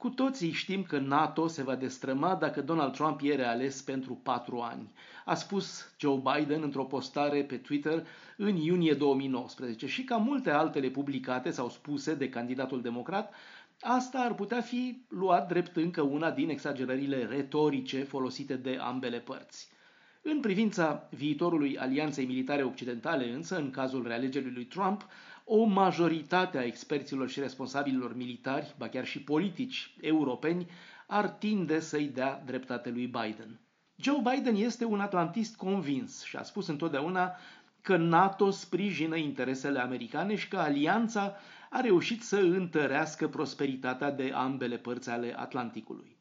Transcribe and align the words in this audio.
Cu 0.00 0.08
toții 0.08 0.52
știm 0.52 0.82
că 0.82 0.98
NATO 0.98 1.46
se 1.46 1.62
va 1.62 1.74
destrăma 1.74 2.34
dacă 2.34 2.62
Donald 2.62 2.92
Trump 2.92 3.20
e 3.22 3.34
reales 3.34 3.82
pentru 3.82 4.14
patru 4.14 4.58
ani, 4.58 4.92
a 5.24 5.34
spus 5.34 5.94
Joe 5.98 6.22
Biden 6.22 6.62
într-o 6.62 6.84
postare 6.84 7.44
pe 7.44 7.56
Twitter 7.56 8.06
în 8.36 8.56
iunie 8.56 8.94
2019 8.94 9.86
și 9.86 10.04
ca 10.04 10.16
multe 10.16 10.50
altele 10.50 10.88
publicate 10.88 11.50
sau 11.50 11.68
spuse 11.68 12.14
de 12.14 12.28
candidatul 12.28 12.82
democrat, 12.82 13.34
asta 13.80 14.18
ar 14.18 14.34
putea 14.34 14.60
fi 14.60 15.02
luat 15.08 15.48
drept 15.48 15.76
încă 15.76 16.00
una 16.02 16.30
din 16.30 16.48
exagerările 16.48 17.24
retorice 17.24 18.02
folosite 18.02 18.56
de 18.56 18.76
ambele 18.80 19.18
părți. 19.18 19.70
În 20.22 20.40
privința 20.40 21.08
viitorului 21.10 21.78
alianței 21.78 22.26
militare 22.26 22.62
occidentale, 22.62 23.30
însă, 23.32 23.56
în 23.56 23.70
cazul 23.70 24.06
realegerii 24.06 24.50
lui 24.52 24.64
Trump, 24.64 25.06
o 25.44 25.64
majoritate 25.64 26.58
a 26.58 26.64
experților 26.64 27.28
și 27.28 27.40
responsabililor 27.40 28.16
militari, 28.16 28.74
ba 28.78 28.88
chiar 28.88 29.06
și 29.06 29.22
politici 29.22 29.94
europeni, 30.00 30.66
ar 31.06 31.28
tinde 31.28 31.80
să-i 31.80 32.06
dea 32.08 32.42
dreptate 32.46 32.90
lui 32.90 33.06
Biden. 33.06 33.60
Joe 33.96 34.22
Biden 34.34 34.54
este 34.56 34.84
un 34.84 35.00
atlantist 35.00 35.56
convins 35.56 36.22
și 36.24 36.36
a 36.36 36.42
spus 36.42 36.66
întotdeauna 36.66 37.36
că 37.80 37.96
NATO 37.96 38.50
sprijină 38.50 39.16
interesele 39.16 39.78
americane 39.80 40.34
și 40.36 40.48
că 40.48 40.56
alianța 40.58 41.36
a 41.70 41.80
reușit 41.80 42.22
să 42.22 42.36
întărească 42.36 43.28
prosperitatea 43.28 44.10
de 44.10 44.32
ambele 44.34 44.76
părți 44.76 45.10
ale 45.10 45.34
Atlanticului. 45.38 46.16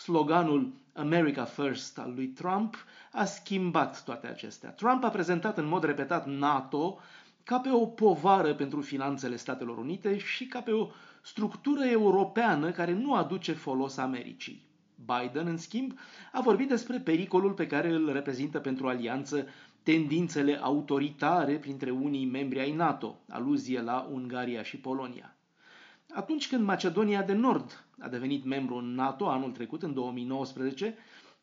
Sloganul 0.00 0.72
America 0.94 1.44
First 1.44 1.98
al 1.98 2.12
lui 2.14 2.26
Trump 2.26 2.76
a 3.12 3.24
schimbat 3.24 4.04
toate 4.04 4.26
acestea. 4.26 4.70
Trump 4.70 5.04
a 5.04 5.08
prezentat 5.08 5.58
în 5.58 5.66
mod 5.66 5.84
repetat 5.84 6.26
NATO 6.26 6.98
ca 7.44 7.58
pe 7.58 7.70
o 7.70 7.86
povară 7.86 8.54
pentru 8.54 8.80
finanțele 8.80 9.36
Statelor 9.36 9.78
Unite 9.78 10.18
și 10.18 10.46
ca 10.46 10.60
pe 10.60 10.70
o 10.70 10.88
structură 11.22 11.84
europeană 11.84 12.70
care 12.70 12.92
nu 12.92 13.14
aduce 13.14 13.52
folos 13.52 13.96
Americii. 13.96 14.66
Biden, 14.94 15.46
în 15.46 15.56
schimb, 15.56 15.98
a 16.32 16.40
vorbit 16.40 16.68
despre 16.68 16.98
pericolul 16.98 17.52
pe 17.52 17.66
care 17.66 17.88
îl 17.90 18.12
reprezintă 18.12 18.58
pentru 18.58 18.88
alianță 18.88 19.46
tendințele 19.82 20.58
autoritare 20.62 21.54
printre 21.58 21.90
unii 21.90 22.26
membri 22.26 22.60
ai 22.60 22.72
NATO, 22.72 23.20
aluzie 23.28 23.80
la 23.80 24.08
Ungaria 24.12 24.62
și 24.62 24.76
Polonia. 24.76 25.34
Atunci 26.14 26.48
când 26.48 26.64
Macedonia 26.64 27.22
de 27.22 27.32
Nord 27.32 27.84
a 27.98 28.08
devenit 28.08 28.44
membru 28.44 28.74
în 28.74 28.94
NATO 28.94 29.28
anul 29.28 29.50
trecut, 29.50 29.82
în 29.82 29.94
2019, 29.94 30.94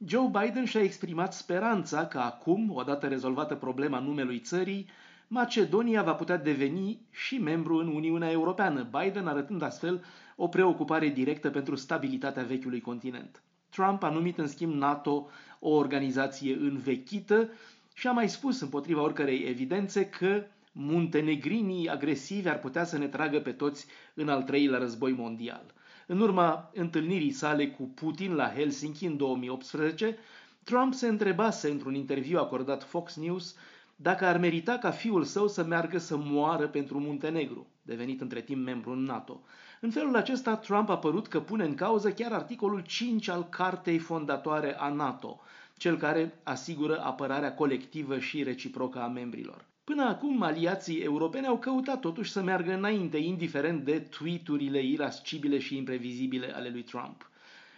Joe 0.05 0.27
Biden 0.41 0.65
și-a 0.65 0.81
exprimat 0.81 1.33
speranța 1.33 2.05
că 2.07 2.19
acum, 2.19 2.71
odată 2.75 3.07
rezolvată 3.07 3.55
problema 3.55 3.99
numelui 3.99 4.39
țării, 4.39 4.89
Macedonia 5.27 6.03
va 6.03 6.13
putea 6.13 6.37
deveni 6.37 7.01
și 7.11 7.37
membru 7.37 7.75
în 7.77 7.87
Uniunea 7.87 8.31
Europeană, 8.31 8.89
Biden 9.01 9.27
arătând 9.27 9.61
astfel 9.61 10.03
o 10.35 10.47
preocupare 10.47 11.07
directă 11.07 11.49
pentru 11.49 11.75
stabilitatea 11.75 12.43
vechiului 12.43 12.81
continent. 12.81 13.41
Trump 13.69 14.03
a 14.03 14.09
numit 14.09 14.37
în 14.37 14.47
schimb 14.47 14.73
NATO 14.73 15.29
o 15.59 15.69
organizație 15.69 16.53
învechită 16.55 17.49
și 17.93 18.07
a 18.07 18.11
mai 18.11 18.29
spus 18.29 18.61
împotriva 18.61 19.01
oricărei 19.01 19.43
evidențe 19.47 20.05
că 20.09 20.43
muntenegrinii 20.79 21.89
agresivi 21.89 22.47
ar 22.47 22.59
putea 22.59 22.83
să 22.83 22.97
ne 22.97 23.07
tragă 23.07 23.39
pe 23.39 23.51
toți 23.51 23.85
în 24.13 24.29
al 24.29 24.43
treilea 24.43 24.79
război 24.79 25.11
mondial. 25.11 25.73
În 26.07 26.19
urma 26.19 26.71
întâlnirii 26.73 27.31
sale 27.31 27.67
cu 27.67 27.83
Putin 27.83 28.33
la 28.33 28.49
Helsinki 28.49 29.05
în 29.05 29.17
2018, 29.17 30.17
Trump 30.63 30.93
se 30.93 31.07
întrebase 31.07 31.69
într-un 31.69 31.95
interviu 31.95 32.39
acordat 32.39 32.83
Fox 32.83 33.15
News 33.15 33.55
dacă 33.95 34.25
ar 34.25 34.37
merita 34.37 34.77
ca 34.77 34.91
fiul 34.91 35.23
său 35.23 35.47
să 35.47 35.63
meargă 35.63 35.97
să 35.97 36.17
moară 36.17 36.67
pentru 36.67 36.99
Muntenegru, 36.99 37.67
devenit 37.81 38.21
între 38.21 38.41
timp 38.41 38.65
membru 38.65 38.91
în 38.91 39.03
NATO. 39.03 39.41
În 39.81 39.89
felul 39.91 40.15
acesta, 40.15 40.55
Trump 40.55 40.89
a 40.89 40.97
părut 40.97 41.27
că 41.27 41.39
pune 41.39 41.63
în 41.63 41.75
cauză 41.75 42.11
chiar 42.11 42.31
articolul 42.31 42.81
5 42.81 43.27
al 43.27 43.43
cartei 43.49 43.97
fondatoare 43.97 44.75
a 44.79 44.89
NATO, 44.89 45.41
cel 45.77 45.97
care 45.97 46.39
asigură 46.43 47.01
apărarea 47.01 47.53
colectivă 47.53 48.19
și 48.19 48.43
reciprocă 48.43 49.01
a 49.01 49.07
membrilor. 49.07 49.65
Până 49.87 50.03
acum, 50.03 50.41
aliații 50.41 50.99
europeni 50.99 51.45
au 51.47 51.57
căutat 51.57 51.99
totuși 51.99 52.31
să 52.31 52.41
meargă 52.41 52.73
înainte, 52.73 53.17
indiferent 53.17 53.83
de 53.83 53.99
tweeturile 53.99 54.83
irascibile 54.83 55.59
și 55.59 55.77
imprevizibile 55.77 56.55
ale 56.55 56.69
lui 56.69 56.83
Trump. 56.83 57.29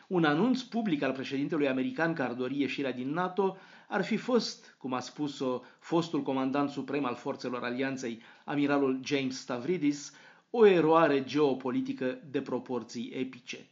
Un 0.07 0.23
anunț 0.23 0.61
public 0.61 1.01
al 1.01 1.11
președintelui 1.11 1.67
american 1.67 2.13
care 2.13 2.29
ar 2.29 2.35
dori 2.35 2.59
ieșirea 2.59 2.91
din 2.91 3.09
NATO 3.13 3.57
ar 3.87 4.03
fi 4.03 4.17
fost, 4.17 4.75
cum 4.77 4.93
a 4.93 4.99
spus-o 4.99 5.61
fostul 5.79 6.21
comandant 6.21 6.69
suprem 6.69 7.05
al 7.05 7.15
forțelor 7.15 7.63
alianței, 7.63 8.21
amiralul 8.45 8.99
James 9.03 9.39
Stavridis, 9.39 10.13
o 10.49 10.65
eroare 10.65 11.23
geopolitică 11.23 12.19
de 12.31 12.41
proporții 12.41 13.11
epice. 13.13 13.65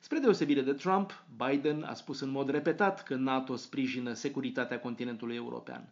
Spre 0.00 0.18
deosebire 0.18 0.60
de 0.60 0.72
Trump, 0.72 1.24
Biden 1.36 1.82
a 1.82 1.94
spus 1.94 2.20
în 2.20 2.30
mod 2.30 2.50
repetat 2.50 3.02
că 3.02 3.14
NATO 3.14 3.56
sprijină 3.56 4.12
securitatea 4.12 4.80
continentului 4.80 5.36
european. 5.36 5.88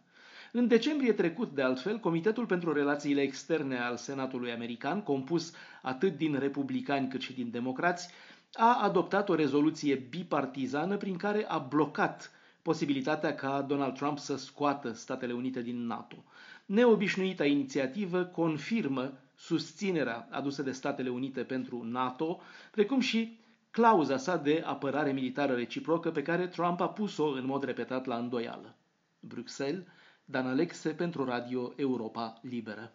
În 0.57 0.67
decembrie 0.67 1.13
trecut, 1.13 1.55
de 1.55 1.61
altfel, 1.61 1.97
Comitetul 1.99 2.45
pentru 2.45 2.73
Relațiile 2.73 3.21
Externe 3.21 3.79
al 3.79 3.97
Senatului 3.97 4.51
American, 4.51 5.01
compus 5.03 5.53
atât 5.81 6.17
din 6.17 6.39
republicani 6.39 7.07
cât 7.07 7.21
și 7.21 7.33
din 7.33 7.51
democrați, 7.51 8.09
a 8.53 8.79
adoptat 8.81 9.29
o 9.29 9.35
rezoluție 9.35 9.95
bipartizană 9.95 10.97
prin 10.97 11.17
care 11.17 11.45
a 11.47 11.57
blocat 11.57 12.31
posibilitatea 12.61 13.35
ca 13.35 13.61
Donald 13.61 13.93
Trump 13.93 14.19
să 14.19 14.37
scoată 14.37 14.91
Statele 14.93 15.33
Unite 15.33 15.61
din 15.61 15.85
NATO. 15.85 16.23
Neobișnuita 16.65 17.45
inițiativă 17.45 18.23
confirmă 18.23 19.13
susținerea 19.35 20.27
adusă 20.31 20.61
de 20.61 20.71
Statele 20.71 21.09
Unite 21.09 21.43
pentru 21.43 21.83
NATO, 21.83 22.41
precum 22.71 22.99
și 22.99 23.39
clauza 23.71 24.17
sa 24.17 24.37
de 24.37 24.63
apărare 24.65 25.11
militară 25.11 25.53
reciprocă 25.53 26.11
pe 26.11 26.21
care 26.21 26.47
Trump 26.47 26.81
a 26.81 26.89
pus-o 26.89 27.25
în 27.25 27.45
mod 27.45 27.63
repetat 27.63 28.05
la 28.05 28.15
îndoială. 28.17 28.75
Bruxelles, 29.19 29.83
Dan 30.29 30.47
Alexe 30.47 30.89
pentru 30.93 31.23
Radio 31.25 31.73
Europa 31.77 32.39
Liberă. 32.41 32.91